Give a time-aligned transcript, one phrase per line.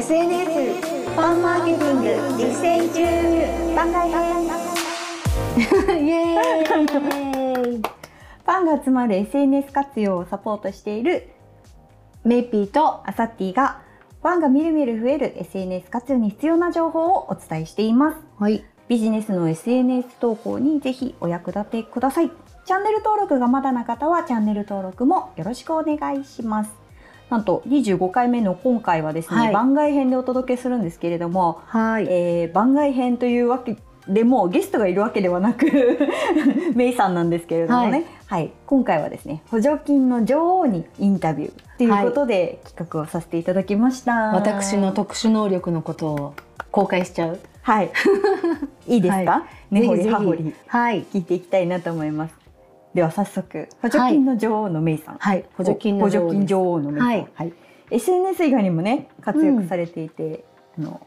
[0.00, 2.08] SNS ファンマーケティング
[2.42, 4.46] 実践中番外編
[6.06, 11.28] イエーイファンが集まる SNS 活用をサポートしている
[12.24, 13.82] メイピーとアサッティが
[14.22, 18.16] ファンがみるみる増える SNS 活用に必要な情報をお伝えしています。
[18.38, 22.30] はいビジネスの SNS 投稿にぜひお役立てください。
[22.64, 26.79] チャンネル登録がまだな方はチャンネル登録もよろしくお願いします。
[27.30, 29.52] なんと25回目の今回はですね、はい。
[29.54, 32.06] 番外編でお届けするんですけれども、はい。
[32.10, 33.76] えー番外編というわけ
[34.08, 35.66] でもゲストがいるわけではなく
[36.74, 38.50] メイさんなんですけれどもね、はい。
[38.66, 44.32] 今回はですね補助金の女王にインタビューということで、企画をさせていただきました。
[44.34, 46.34] 私の特殊能力のことを
[46.72, 47.38] 公開しちゃう。
[47.62, 47.90] はい。
[48.88, 50.10] いいですか、は根掘りぜひ。
[50.10, 51.04] ぜひ葉掘りはい。
[51.04, 52.39] 聞いていきたいなと思います
[52.94, 55.44] では早速補助金の女王のメイさん、はい。
[55.56, 57.28] 補助金の補助金女王のメイさん、はい。
[57.34, 57.52] はい。
[57.90, 60.44] SNS 以外にもね活躍されていて、
[60.78, 61.00] あの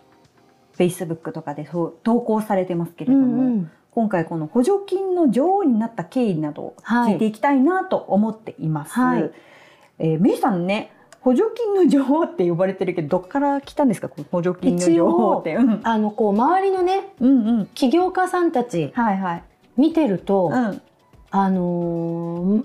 [0.77, 1.67] Facebook とかで
[2.03, 3.71] 投稿されてますけれども、うんうん。
[3.91, 7.13] 今回この補助金の女王になった経緯などをはい。
[7.13, 8.93] 聞いていきたいなと思っています。
[8.93, 9.31] はい。
[9.99, 14.09] えーメイさんね補助金の女王って呼ばれてるけどどっから来たんですか？
[14.09, 15.55] この補助金の女王って。
[15.55, 15.81] うん。
[15.83, 17.65] あのこう周りのねうんうん。
[17.67, 19.43] 起業家さんたちはいはい。
[19.75, 20.81] 見てると、うん
[21.35, 22.63] あのー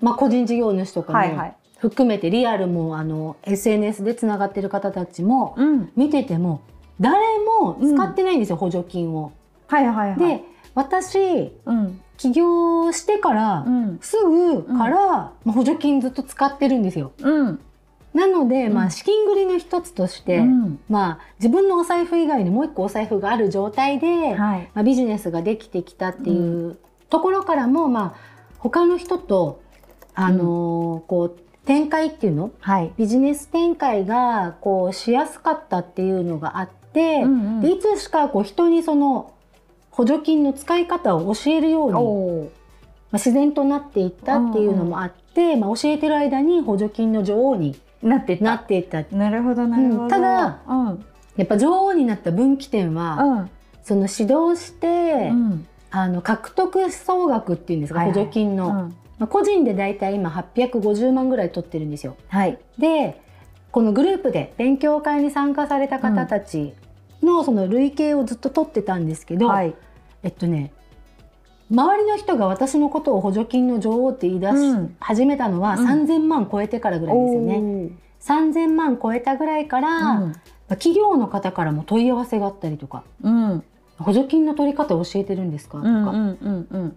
[0.00, 1.56] まあ個人事業主とかも、はいはい。
[1.78, 6.62] 含めてリアルもあの SNS でつながってる方たちもうん見てても
[6.98, 7.18] 誰
[7.60, 9.32] も使ってないんですよ、補助金を。
[9.68, 10.18] はいはいはい。
[10.18, 10.44] で
[10.74, 17.12] 私うん起業してから、うんすぐから、まあ補助金ずっと使ってるんですよ。
[17.18, 17.60] うん
[18.14, 24.70] なので、うんまあ、資金繰りの一つとして、うんまあ、自分のお財布以外にもう一個お財布がある状態で、はい。
[24.72, 26.78] まあ、ビジネスができてきたっていう
[27.10, 29.62] ところからも、まあ、他の人と、
[30.14, 32.52] あのーこう展開っていうの？
[32.60, 32.92] はい。
[32.96, 37.60] ビジネス展開がこうしやすかったっていうのがあって、うんうん。
[37.60, 39.34] でいつしかこう人にその
[39.90, 42.50] 補助金の使い方を教えるように、
[43.10, 48.44] まあ、自然となっていったっていうのもあって、まあ、教えてる間に補助金の女王になってた。
[48.44, 49.02] なっていった。
[49.10, 50.02] なるほどなるほど。
[50.04, 51.04] うんただうん。
[51.36, 53.50] やっぱ女王になった分岐点は、うん。
[53.82, 55.66] その指導して、うん
[55.96, 62.16] あの獲得総額っていうんですか、はいはい補助金の、うんまあ、個人でだいたい今850万ぐらい取ってるんですよ。
[62.28, 62.58] はい。
[62.78, 63.22] で
[63.72, 66.74] このグループで勉強会に参加された方たち
[67.22, 69.74] のその累計をずっと取ってたんですけど、はい。
[70.22, 70.72] えっとね
[71.70, 77.58] 周りの人が私のことを補助金の女王って言い出し、うん始めたのはうん3000万超えてからぐらいですよね。
[77.58, 77.90] ね。
[78.20, 80.32] 3000万超えたぐらいから、うん
[80.68, 83.64] 企業の方からも問い合わせがあったりとかうん
[83.98, 85.78] 補助金の取り方教えてるんですか？
[85.78, 86.96] とか、うんうんうんうん。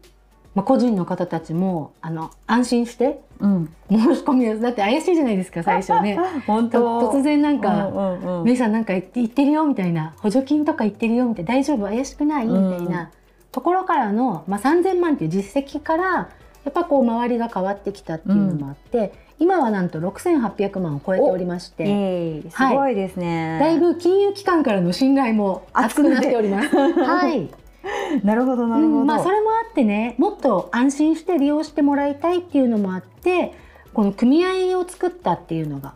[0.55, 3.73] まあ、個人の方たちもあの安心してうん。
[3.89, 6.17] 申し込みをだって怪しいじゃないですか最初ね。
[6.47, 7.11] 本と当。
[7.19, 8.43] 突然なんかうんうんうん。
[8.45, 10.13] メイさんなんか言って言ってるよみたいな。
[10.17, 11.53] 補助金とか言ってるよみたいな。
[11.53, 11.83] 大丈夫？
[11.85, 12.47] 怪しくない？
[12.47, 13.11] みたいな。
[13.51, 16.27] ところからの、まあ、3,000万っていう実績からや
[16.69, 21.83] っぱこう周りが変わってきたっていうのもあって、今はなんと6,800万を超えておりまして。
[21.85, 23.57] ええすごいですね。
[23.59, 26.75] だいぶ金融機関からの信頼も厚くなっております。
[26.75, 27.49] はい、
[28.23, 28.99] なるほどなるほど。
[28.99, 33.53] うんまあそれもあってねもっと安心して利用してもらいたいっていうのもあって
[33.93, 35.93] この組合を作ったっていうのが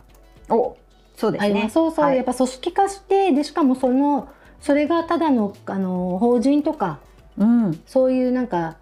[0.48, 0.76] お
[1.16, 1.68] そうですね。
[1.70, 4.28] そうそう、はいやっぱ組織化してでしかもその
[4.60, 6.98] それがただのあの法人とか
[7.38, 8.76] うんそういうなんか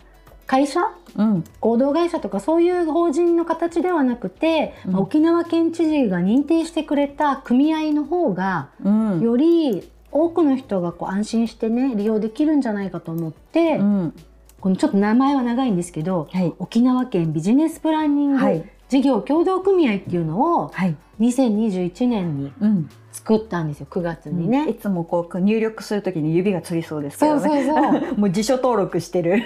[0.53, 0.83] 会社？
[1.17, 1.45] うん。
[1.61, 4.93] 合同会社とかそういう法人の形ではなくて、うん。
[4.93, 9.21] まあ沖縄県知事が認定してくれた組合の方がうん。
[9.23, 14.15] より多くの人がこう安心してね利用できるんじゃないかと思って、うん。
[14.61, 16.53] このちょっと名前は長いんですけどはい。
[16.59, 18.71] 沖縄県ビジネスプランニングはい。
[18.91, 24.73] 事業協同組合っていうのをはい2021年にうん作ったんですよ9月にいね。
[24.75, 27.41] つもこう入力するときに指がつりそうですけどね。
[27.43, 28.17] そうそうそう。
[28.19, 29.43] もう辞書登録してる。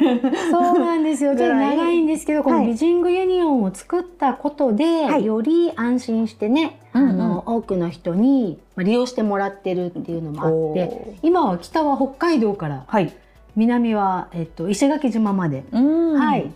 [0.52, 1.34] そうなんですよ。
[1.34, 2.68] ちょっと長いんですけど、このはい。
[2.68, 5.24] ビジングユニオンを作ったことで、はい。
[5.26, 7.08] より安心してね、うんうん。
[7.10, 13.12] あの多くの人にまあ利用してもらってるっていうのもあって、今は北は北海道からはい。
[13.56, 16.12] 南はえっと石垣島まで、うん。
[16.12, 16.52] はい、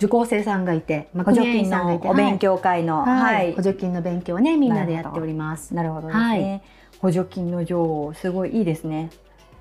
[0.00, 5.74] 受講生さんがいて、まあ、補助金さんがいて、のお勉強会のはいはい補助金の勉強をねみんなでやっております。
[5.74, 6.62] なるほどですはね。
[7.00, 9.10] 補助金の女王すごいいいですね。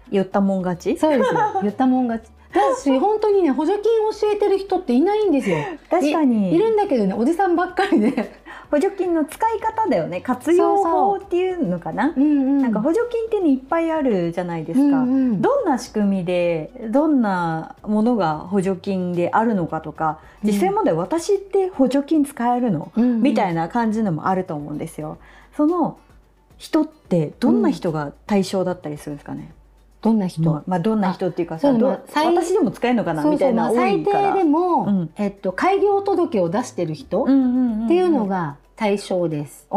[0.09, 0.97] 言ったもん勝ち？
[0.97, 1.39] そうですよ。
[1.61, 2.31] 言ったもん勝ち。
[2.51, 5.57] だし本当にね補助金教えてる人っていないんですよ。
[5.89, 8.38] 確かにいいるんだけどねおじさんばっかりで。
[8.71, 10.21] 補助金の使い方だよね。
[10.21, 12.13] 活用法っていうのかな。
[12.15, 14.97] うんうんなんか補助金ってねいっぱいあるじゃないですか。
[14.99, 25.17] うんうんどんな仕組みでどんなものが補助金であるのかとか実際問題私って補助金使えるの、うんうんみたいな感じのもあると思うんですよ。
[25.57, 25.97] その
[26.57, 29.51] 人ってどんな人が対象だったりするんですかね？
[30.01, 33.25] どんな人、まあ、まあどんな人っていうかさ私でも使えるのかな？
[33.25, 34.03] みたいな最。
[34.03, 35.09] 低でも、うん。
[35.17, 37.85] えっと、開業届を出してる人うんうんうんうん。
[37.85, 39.67] っていうのが対象です。
[39.69, 39.75] あ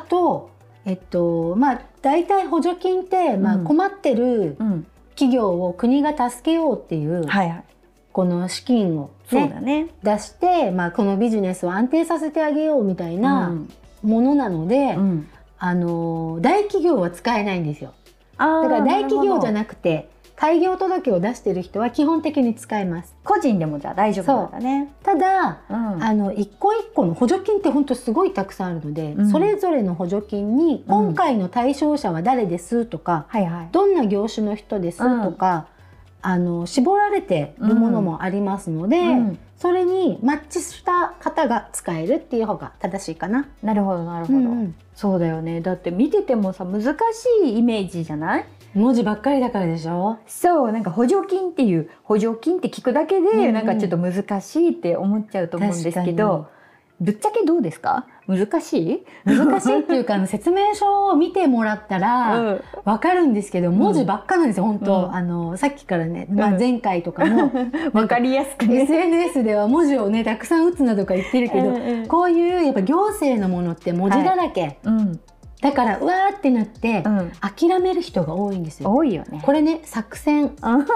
[0.00, 0.50] と、
[0.84, 3.64] えっとまあ、大体補助金って、まあ、うん。
[3.64, 4.86] 困ってるうん。
[5.14, 7.64] 企業を国が助けようっていう、はいはい。
[8.12, 9.86] この資金を、そうねだね。
[10.02, 13.70] 出して、まあ、このビジネスを安定させてあげようみたいなうん。
[14.02, 15.28] ものなので、うん。
[15.56, 17.94] あの大企業は使えないんですよ。
[18.38, 23.14] だから大企業じゃなくて開業届を出してる人は基本的に使えます。
[23.22, 24.92] 個人でもじゃあ大丈夫なんだね。
[25.02, 26.02] ただうん。
[26.02, 29.30] あの一個一個の補助金って本当すごいたくさんあるので、うん。
[29.30, 33.68] それぞれの補助金に今回の対象者は誰ですとか、はいはい。
[33.70, 35.68] どんな業種の人ですとか、
[36.20, 43.48] あの絞られてるものもありますので、うんそれにマッチした方が使えるっていう方が正しいかな。
[43.62, 44.74] なるほどなるほど、うんうん。
[44.94, 45.62] そうだよね。
[45.62, 46.94] だって見ててもさ難し
[47.46, 48.44] いイメージじゃない？
[48.74, 50.18] 文字ばっかりだからでしょ？
[50.26, 53.54] そうなんか補助金っていう補助金って聞くだけで、うんうん。
[53.54, 56.46] なんかちょっと難しいって思っちゃうと思うんですけど
[57.00, 58.06] ぶっちゃけどうですか？
[58.26, 59.04] 難しい？
[59.24, 62.60] 難しいっていうかあの説明書を見てもらったら うん。
[62.84, 65.14] わかるんですけど、文字ばっかなんですよ本当、うん。
[65.14, 67.50] あのさっきからね、まあ、うん前回とかも。
[67.92, 68.82] わかりやすくね。
[68.82, 75.20] SNS では文字をねたくさん打つなとか言ってるけど、うんうんこういうやっぱ行政のものって文字だらけ、うん。
[75.60, 78.92] だからうわーってなって、うん、諦める人が多いんですよ。
[78.92, 79.40] 多いよね。
[79.42, 80.44] これね作戦。
[80.44, 80.48] う
[80.78, 80.86] ん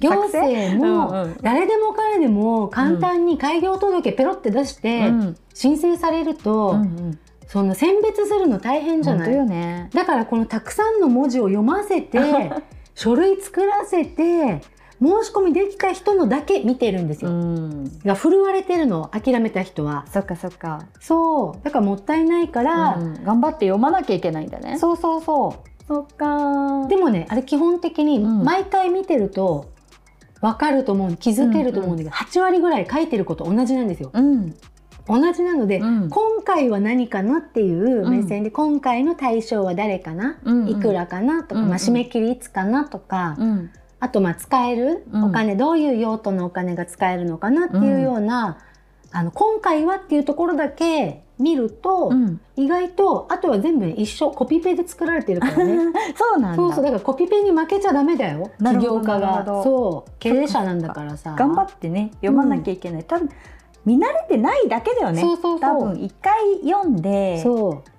[0.00, 7.18] 行政も誰でも彼でも簡単に開業届ペロって出してうん申請されると、うん
[7.50, 9.90] その選別するの大変じゃない。
[9.92, 12.20] だからこのたくさんの文字を読ませて
[12.94, 14.60] 書類作らせて
[15.02, 17.30] 申し込みできた人のだけ見てるんですよ。
[17.32, 17.84] ん。
[18.04, 20.82] が振るわれてるの諦めた人はそっかそっか。
[21.00, 24.78] そうだからもったいないから、うん頑張って読まなきゃいけないんだね。
[24.78, 25.54] そうそうそ
[25.88, 29.66] そっかうでもねあれ基本的にうん毎回見てると
[30.40, 31.16] 分かると思う。
[31.16, 34.10] 気づけると思うんだけど、8割ぐらい書いてること同じなんですよ。
[34.12, 34.54] うん。
[35.06, 36.08] 同じなので、うん。
[36.08, 40.68] 今回は何かなっていう目線で、今回の対象は誰かな、うんうん。
[40.68, 41.42] いくらかな？
[41.42, 41.68] とか、うんうん。
[41.70, 42.84] まあ、締め切りいつかな？
[42.84, 43.70] とか、うん。
[43.98, 45.04] あとまあ使える？
[45.10, 45.24] うん。
[45.24, 47.66] お金、どういう用途のお金が使えるのかな？
[47.66, 48.58] っていうような、
[49.12, 52.40] あの今回はっていうところだけ見ると、うん。
[52.56, 56.56] 意外とあとは全部一緒コピペで作られてるからね そうなんだ。
[56.56, 63.04] そうそうだからコピペに負けちゃダメだよ起業家がそう経営者なんだからさ頑張ってね読まなきゃいけない。
[63.04, 63.28] 多分
[63.84, 65.20] 見慣れてないだけだよね。
[65.20, 66.32] そうそうそう多分一回
[66.62, 67.90] 読んでそう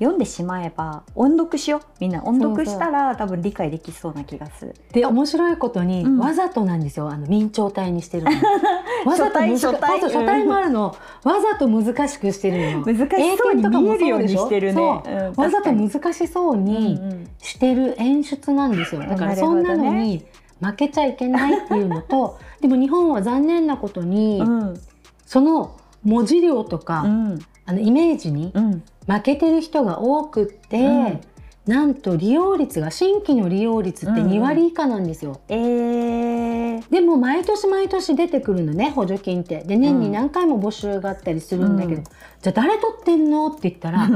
[0.00, 1.80] 読んでしまえば音読しよう。
[2.00, 4.74] みんな音読したら多分理解できそうな気がする。
[4.92, 6.18] で面白いことに、うん。
[6.18, 7.10] わざとなんですよ。
[7.10, 8.30] あの明朝体にしてるの。
[9.04, 10.00] わざと難し書体。
[10.00, 12.86] 書体もあるの、わざと難しくしてるの。
[12.90, 15.02] 難しそうに見えるようにしてるね。
[15.04, 17.00] そううんわざと確難しそうかに。
[17.38, 19.02] してる演出なんですよ。
[19.02, 20.24] だからそんなのに
[20.62, 22.38] 負けちゃいけないっていうのと。
[22.62, 24.80] でも日本は残念なことに、うん。
[25.26, 27.38] その文字量とか、うん。
[27.66, 31.20] あのイメージにうん負けてる人が多くって、うん。
[31.66, 34.26] なんと利用率が新規の利用率ってうん。
[34.26, 35.40] うん2割以下なんですよ。
[35.48, 36.90] えー。
[36.90, 39.62] でも毎年毎年出てくるのね補助金って。
[39.64, 42.04] で年に何回も募集があったりするんだけど、うん。
[42.04, 44.08] じゃあ誰取ってんのって言ったら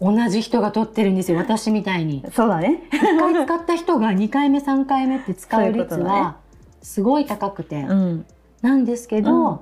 [0.00, 2.24] 同じ人が取ってるんですよ私みたいに。
[2.32, 2.82] そうだね。
[2.90, 6.36] 1回使った人が2回目3回目って使う率は
[6.82, 7.82] すごい高くて。
[7.82, 8.26] うん。
[8.62, 9.58] なんですけど、うん。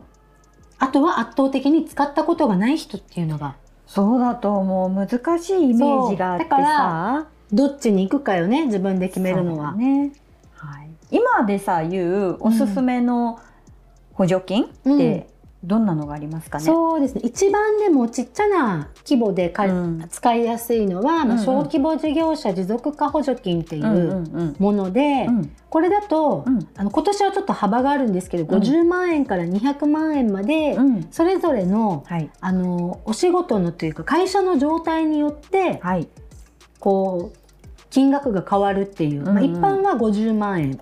[0.78, 3.56] あとは圧倒的に使ったことがない人っていうのが
[3.88, 4.90] そうだと思う。
[4.90, 7.28] 難しいイメージがあってさ。
[7.52, 9.73] どっちに行くかよね自分で決めるのは。
[9.73, 10.12] ね、
[10.54, 13.40] はい、今でさ言うおすすめの
[14.12, 14.66] 補助金っ
[14.99, 15.28] て
[15.64, 17.22] どんなのがありますかね、そうですね。
[17.24, 20.08] 一番でもちっちゃな規模でか、うん。
[20.08, 25.50] 使いやすいのは、まあ、小規模事業者持続化補助金っていうもので、うん。
[25.68, 26.68] これだと、うん。
[26.76, 28.62] あの今年はちょっと幅があるんですけど、うん。
[28.62, 31.08] 50万円から200万円まで、うん。
[31.10, 32.30] それぞれのはい。
[32.40, 36.06] あのお仕事のというか会社の状態によってはい。
[36.78, 37.38] こう
[37.90, 39.38] 金額が変わるっていう、まあ、うん。
[39.38, 40.80] うん一般は50万円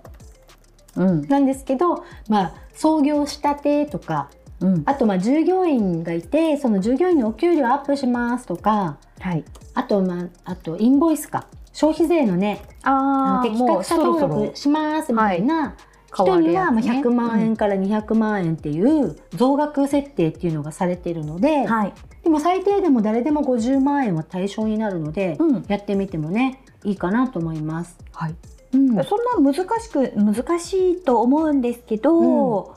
[0.96, 1.22] うん。
[1.28, 4.28] なんですけど、まあ、創業したてとか
[4.60, 4.82] うん。
[4.86, 9.44] あとまあ従業員がいてその従業員のお給料アップしますとかはい。
[9.74, 11.46] あとまああとインボイスか。
[11.72, 15.76] 消費税のねあ適格者登録しますみたいな
[16.10, 21.92] 人にはまあ100万円から200万円っていう増額設定っていうのがされているので、はい。
[22.24, 25.64] でも最低でも誰でも50万円は対象になるので、うん。
[25.68, 27.98] やってみてもねいいかなと思います。
[28.12, 28.34] はい。
[28.72, 29.04] うん。
[29.04, 32.75] そんな難しく難しいと思うんですけど、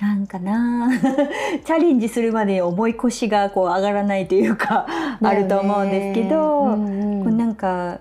[0.00, 0.88] なんかな。
[1.64, 4.86] チャレンジするまで重い腰がこう上がらないというか
[5.20, 7.24] あると思うんですけど、うんうん。
[7.24, 7.98] これなんか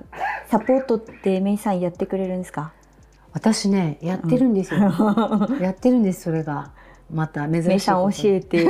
[0.47, 2.71] サポートってメイさんやってくれるんですか？
[3.33, 4.79] 私ねやってるんですよ、
[5.59, 6.71] やってるんですそれが。
[7.11, 8.65] また珍しいメイさん教えて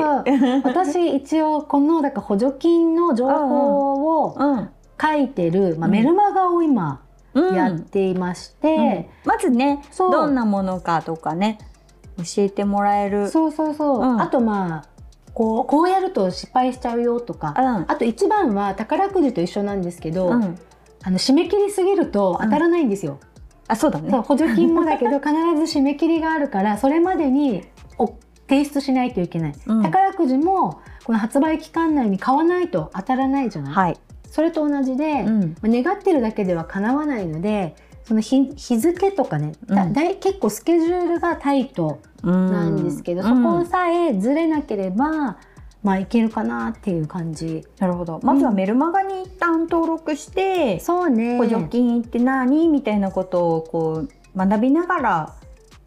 [0.62, 4.68] 私一応このだから補助金の情報をうん。
[5.02, 5.92] 書いてる、まあ、うん。
[5.92, 7.00] メルマガを今
[7.34, 7.54] うん。
[7.56, 9.30] やっていまして、うん。
[9.32, 11.58] まずねどんなものかとかね
[12.24, 13.28] 教えてもらえる。
[13.28, 14.20] そうそうそう、うん。
[14.20, 14.88] あとまあ
[15.34, 17.64] こうこうやると失敗しちゃうよとか、うん。
[17.88, 20.58] あと一番は宝くじと一緒なんですけど、うん。
[21.02, 23.18] あの締め切りすぎると当たらないんですよ。
[23.68, 24.10] あそうだね。
[24.10, 27.64] 補助金もだけど 必ず締め切りがあるからそれまでに
[27.98, 28.14] お
[28.48, 29.82] 提出しないといけない、うん。
[29.82, 33.96] 宝くじもこの発売期間内に買わないと当たらないじゃない、はい、
[34.28, 35.40] それと同じで、うん。
[35.62, 39.92] まあ願ってるだけでは叶わないのでその日日付とかね、だうん。
[39.92, 43.42] だい結構スケジュールがタイトなんですけど、うん。
[43.42, 45.38] そこさえずれなければ、
[45.82, 47.64] まあいけるかなっていう感じ。
[47.78, 48.20] なるほど。
[48.22, 51.38] まずはメルマガに一旦登録して、そうね。
[51.38, 55.34] 補助金って何みたいなことをこう学びながら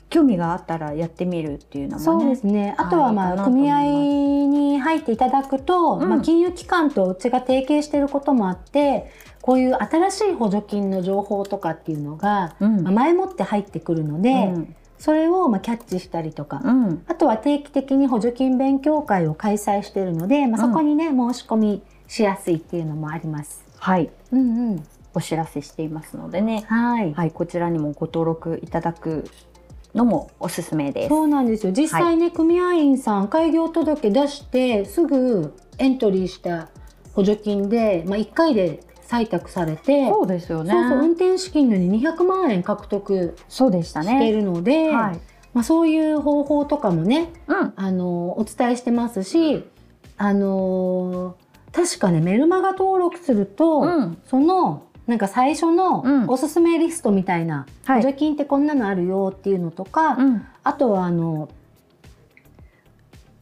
[0.09, 2.05] 興味があったらやってみるっていうのもね。
[2.05, 2.75] そうですね。
[2.77, 6.09] あとはまあ組合に入っていただくと、うん。
[6.09, 9.11] まあ金融機関とうちが提携していることもあって、
[9.43, 23.65] こういう新しい補助金の情報とかっていうのが、うんまあ前もって入ってくるので、うんそれをまあキャッチしたりとか、うんあとは定期的に補助金勉強会を開催しているので、まあ、うんそこにね、申し込みしやすいっていうのもあります。
[23.77, 24.83] はいうんうん。
[25.13, 27.13] お知らせしていますのでねはい。
[27.13, 29.29] はいこちらにもご登録いただく
[29.93, 31.73] のもおすすめですそうなんですよ。
[31.73, 36.69] 実際ね、組合員さん開業届出してすぐエントリーした
[37.13, 40.71] 補助金で、まあ、1回で採択されて、そうですよね。
[40.71, 45.19] そうそう運転資金のに200万円獲得そうでしたしていねるので、はい。
[45.53, 47.73] まあ、そういう方法とかもねうん。
[47.75, 49.65] あのお伝えしてますし、
[50.17, 51.35] あの
[51.71, 54.17] 確かねメルマガ登録すると、うん。
[54.25, 56.29] そのなんか最初のうん。
[56.29, 58.01] おすすめリストみたいな、はい。
[58.01, 60.45] 補助金ってこんなのあるよっていうのとか、うん。
[60.63, 61.49] あとはあの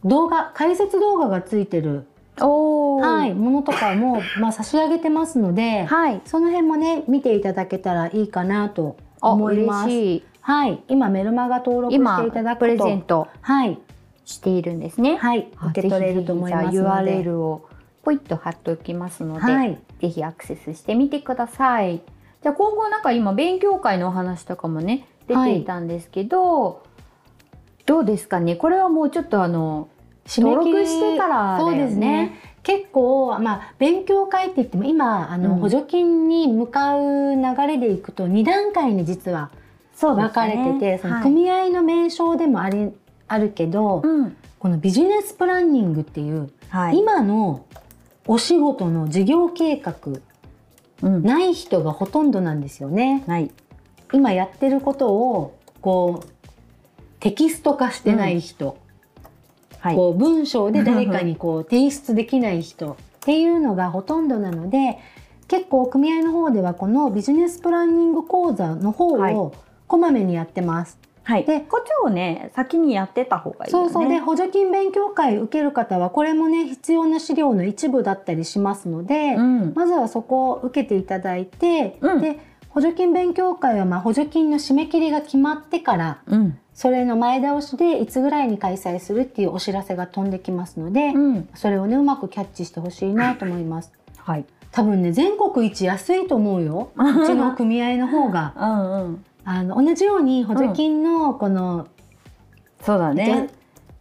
[0.04, 2.08] 動画解説動画がついてる、
[2.48, 6.22] はい、ものとかも、まあ、差し上げてますので、はい。
[6.26, 9.86] その辺もね見ていただけたらいいかなとあ思います。
[9.88, 10.24] 嬉しい。
[10.42, 13.28] はい、今メルマガ登録していただくとプレゼント。
[13.42, 13.80] はい、
[14.26, 15.18] しているんですね。
[15.18, 17.24] はい、あ受け取れると思いますので。
[17.24, 17.68] URL を
[18.04, 22.02] ポイッと貼っておきますので、はい、ぜひアクセスしてみてください。
[22.42, 26.82] じゃあ今後なんか今勉強会のお話とかもね出ていたんですけど、
[27.86, 28.56] どうですかね？
[28.56, 29.90] これはもうちょっとあの
[30.28, 32.40] 登録してからだよそうですね。
[32.64, 35.60] 結構、まあ、勉強会って言っても今あの、うん。
[35.60, 39.50] 補助金に向かう流れでいくと2段階に実は
[39.96, 42.92] そう分かれてて、そのはい組合の名称でもあり
[43.28, 44.36] あるけど、うん。
[44.60, 47.66] このビジネスプランニングっていう、はい、今の
[48.28, 49.96] お仕事の事業計画
[51.02, 51.24] うん。
[51.24, 53.24] ない人がほとんどなんですよね。
[53.28, 53.52] はい。
[54.14, 56.30] 今やってることをこう
[57.20, 58.78] テキスト化してない人、
[59.82, 59.96] はい。
[59.96, 65.00] こう文章で誰かにこう提出できない人っていうのがほとんどなので
[65.48, 69.36] 結構組合の方ではこのビジネスプランニング講座の方はい。
[69.36, 69.54] を
[69.88, 70.98] こまめにやってます。
[71.24, 73.90] はい、でこっちをね先にやってた方がいいよね。
[73.90, 74.10] そうそう。
[74.10, 79.74] で補助金勉強会受ける方はこれもね必要な資料の一部だったりしますので、うん。
[79.76, 82.22] まずはそこを受けていただいて、うん。
[82.22, 93.92] で補助金勉強会はまあ補助金の締め切りが決まってからうんそれの前倒しでいつぐらいに開催するっていうお知らせが飛んできますので、うんそれをねうまくキャッチしてほしいなと思います。
[94.18, 94.46] はい。
[94.72, 101.88] 多分ね全国一安いと思うようちの組合の方が うんうんあの同じように補助金のこの、
[102.82, 103.50] そうだね。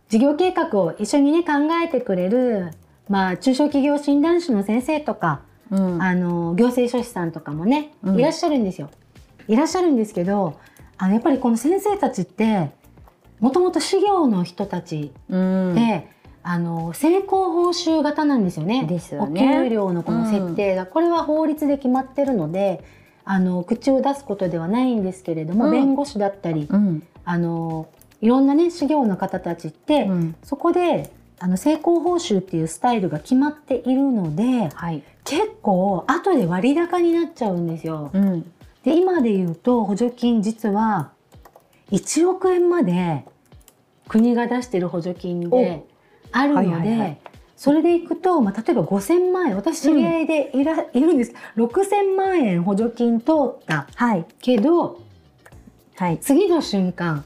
[0.08, 2.72] 事業計画を一緒にね考えてくれる、
[3.08, 8.90] まあ、中小企業診断士の先生とか、うんあの行政書士さんとかもね、うんいらっしゃるんですよ。
[9.48, 10.54] いらっしゃるんですけど
[11.02, 12.70] あのやっぱりこの先生たちって
[13.40, 15.74] もともと事業の人たちうん。
[15.74, 16.08] で、
[16.42, 18.84] あの成功報酬型なんですよね。
[18.84, 19.60] ですよね。
[19.60, 22.84] お給料のこの設定が、これは法律で決まってるので
[23.24, 25.70] あの口を出すことではないんですけれども、うん。
[25.70, 27.02] 弁護士だったりうん。
[27.24, 27.88] あの
[28.20, 30.34] いろんなね事業の方たちって、うん。
[30.42, 35.02] そこであの成功報酬っていうスタイルが決まっているのではい。
[35.24, 38.10] 結構後で割高になっちゃうんですよ。
[38.12, 38.52] うん
[38.84, 41.12] で今で言うと補助金実は
[41.90, 43.24] 1億円まで
[44.08, 45.84] 国が出してる補助金で
[46.32, 47.20] あるので、はいはいはい。
[47.56, 51.34] それでいくと、まあ、例えば5,000万円私知り合いでいら、いるんです。
[51.56, 54.26] 6,000万円補助金通ったはい。
[54.40, 55.00] けど
[55.96, 56.18] はい。
[56.18, 57.24] 次の瞬間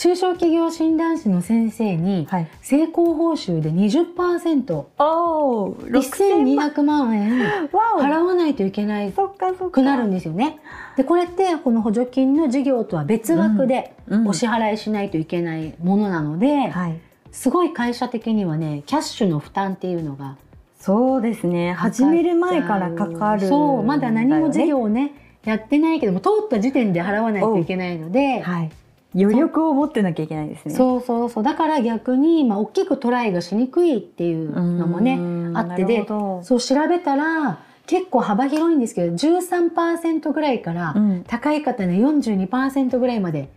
[0.00, 2.48] 中小企業診断士の先生にはい。
[2.62, 6.70] 成功報酬で20%おお、六千万。
[6.70, 7.68] 1200万円。
[7.68, 9.70] 払わないといけないそっかそっか。
[9.72, 10.58] くなるんですよね。
[10.96, 16.98] でこれってこの補助金の事業とは別枠でうんお支払いしないといけないものなので、はい。
[17.30, 20.38] すごい会社的にはねキャッシュの負担っていうのが
[20.78, 21.74] そうですね。
[21.74, 24.64] 始める前からかかる、そうまだ何も事。
[24.64, 25.12] 業をね
[25.44, 28.70] やってないけども通った時点で払わないといけないので、はい。
[29.14, 30.74] 余力を持ってなきゃいけないですね。
[30.74, 43.50] そうそうそうだから逆に、まあ、大きくトライがしにくいっていうのもねうんあってでそう調べたら結構幅広いんですけど13%ぐらいから、うん高い方ね42%ぐらいまで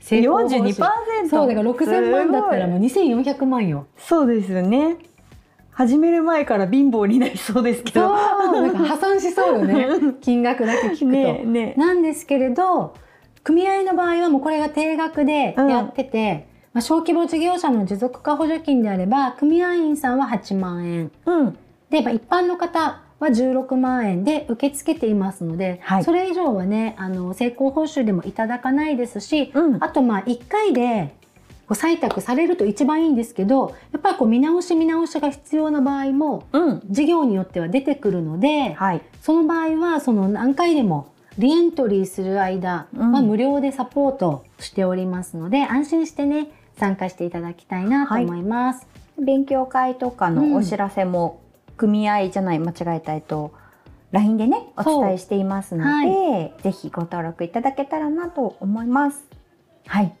[0.00, 4.96] 成功報酬42%そうだから6000万だったらもうすごい2400万よそうですよね。
[5.70, 8.02] 始める前から貧乏になりそうですけそう
[8.52, 8.62] ど。
[8.62, 9.86] なんか破産しそうよね
[10.20, 11.06] 金額だけ聞くと。
[11.06, 11.74] ねね。
[11.76, 12.94] なんですけれど
[13.44, 21.58] 組合の場合はもうこれが定額でやってて、まあ、小規模事業者の持続化補助金であれば組合員さんは8万円うん。
[21.90, 31.14] で、まあ、一般の方は16万円で受け付けていますので、はいそれ以上はねあの成功報酬でもいただかないですし、うんあとまあ1回で
[31.66, 36.82] こう採択されると一番いいんですけどやっぱりこう見直し見直しが必要な場合もうん。
[36.88, 39.02] 事業によっては出てくるので、はい。
[39.20, 48.86] その場合はその何回でもリエントリーする間うんは無料でサポートしておりますので、安心してね参加していただきたいなと思います。
[49.24, 51.40] 勉強会とかのお知らせも、
[51.76, 53.52] 組合じゃない間違えたえっと
[54.10, 59.24] LINE でねお伝えしていますので、はぜひご登録いただけたらなと思います。
[59.86, 60.14] はい。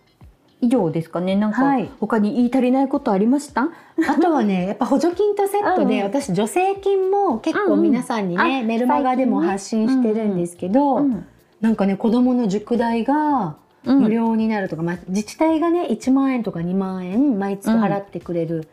[0.60, 1.36] 以上ですかね。
[1.36, 1.88] なんか、はい。
[2.00, 3.68] 他に言い足りないことありました？
[4.08, 11.26] あとはね やっぱ補助金とセットで、うん私助成金も結構皆さんにね、うんうんあメルマガでも最発信してるんですけど、ん。
[11.60, 14.00] なんかね子どもの塾代がうん。
[14.02, 18.68] 無料になるとか、まあ、自治体がね1万円とか2万円毎月払ってくれる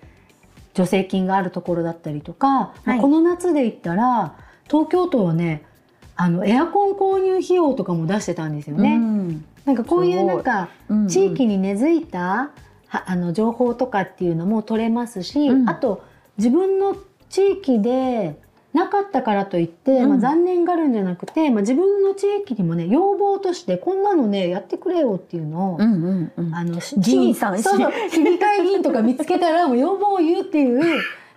[0.74, 3.00] 助成金があるところだったりとか、まあはい。
[3.00, 4.34] この夏で言ったら
[4.68, 5.62] 東京都はね
[6.18, 8.96] あのエアコン購入費用とかも出してたんですよね。
[8.96, 9.46] うん。
[9.66, 12.51] なんかこういうなんかうん地域に根付いた
[12.88, 15.70] はあの情報とかっていうのも取れますし、うん。
[15.70, 16.04] あと
[16.38, 16.96] 自分の
[17.30, 18.40] 地域で
[18.74, 20.10] なかったからといって、うん。
[20.10, 26.56] まあ、残念があるんじゃなくて、まあ、自分の地域にもね要望としてこんなのねやってくれよっていうのを、うんうんうん。
[26.56, 30.80] あのし議員さんそうそう市議会議員とか見つけたら もう要望を言うっていう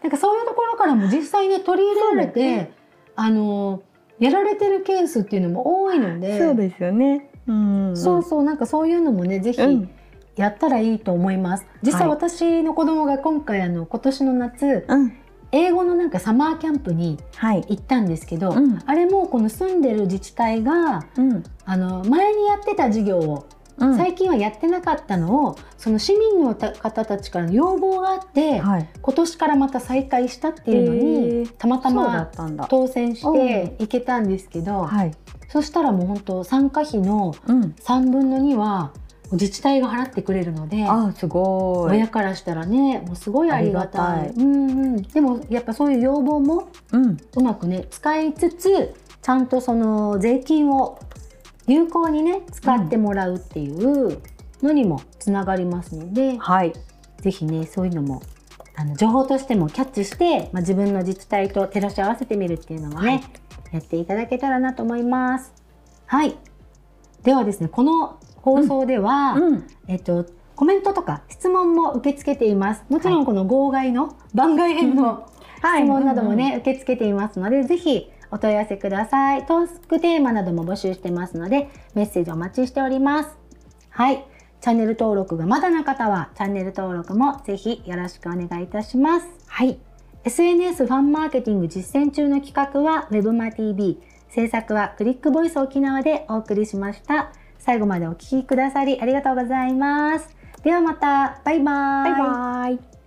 [0.02, 2.70] なんかそういうところからも実際ね取り入れられて、
[3.16, 3.82] あの
[4.18, 6.38] やられてるケースっていうのも多いので。
[6.38, 7.30] そうですよね。
[7.46, 9.90] うん、そうそうなんかそういうのもねぜひうん
[10.36, 11.66] やったらいいと思います。
[11.82, 15.12] 実際はい私の子供が今回あの今年の夏うん。
[15.50, 17.64] 英語のなんかサマーキャンプにはい。
[17.68, 21.42] 行ったんですけど、うんあれもこの住んでる自治体がうん。
[21.64, 23.46] あの前にやってた授業を
[23.78, 28.88] うん最近はやってなかったのをその市民のた方たちからの要望があって、はい。
[29.00, 32.66] 今年からまた再開したっていうのに、へーたまたまったんだ。
[32.68, 35.12] 当選して行けたんですけど、はい。
[35.48, 37.74] そしたらもう本当参加費のうん。
[37.80, 38.92] 3分の2は
[39.32, 41.96] 自治体が払ってくれるのであ、すごい。
[41.96, 47.16] 親からしたらねもうすごいありがたいうんうん、でもやっぱそういう要望もうん。
[47.36, 50.98] うまくね使いつつちゃんとその税金を
[51.68, 54.20] 有効にね使ってもらうっていう
[54.62, 56.72] のにもつながりますので、はい。
[57.20, 58.22] ぜひねそういうのも
[58.76, 63.22] あの情報としてもキャッチして、まあ、自分の自治体と照らし合わせてみるっていうのもね、はい
[63.70, 65.52] やっていただけたらなと思います。
[66.06, 66.36] はい
[67.22, 69.66] ではですねこの放送では、うん。
[69.88, 70.26] えっと
[70.56, 72.84] コメントとか質問も受け付けています。
[72.88, 79.46] もちろんこの号外の番外編の質問などもね、受け付けていますので、ぜひお問い合わせください。
[79.46, 83.38] トークテーマなども募集してますので、メッセージお待ちしております。
[83.90, 84.24] はい。
[84.60, 89.28] チャンネル登録がまだの方は、チャンネル登録もぜひよろしくお願いいたします。
[89.46, 89.78] はい。
[90.24, 93.98] SNS ファンマーケティング実践中の企画は WebmaTV。
[94.30, 97.32] 制作はクリックボイス沖縄でお送りしました。
[97.58, 100.36] 最後までお聞きくださりありがとうございます。
[100.62, 102.12] ではまた、バイバーイ。
[102.12, 102.97] バイバイ。